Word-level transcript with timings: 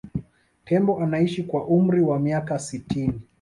tembo 0.65 0.99
anaishi 0.99 1.43
kwa 1.43 1.67
umri 1.67 2.01
wa 2.01 2.19
miaka 2.19 2.59
sitini 2.59 3.21